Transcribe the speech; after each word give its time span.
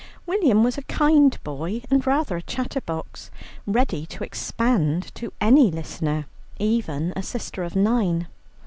William 0.25 0.63
was 0.63 0.79
a 0.79 0.89
kind 0.89 1.37
boy 1.43 1.83
and 1.91 2.07
rather 2.07 2.35
a 2.35 2.41
chatterbox, 2.41 3.29
ready 3.67 4.03
to 4.07 4.23
expand 4.23 5.13
to 5.13 5.31
any 5.39 5.69
listener, 5.69 6.25
even 6.57 7.13
a 7.15 7.21
sister 7.21 7.61
of 7.63 7.75
nine. 7.75 8.25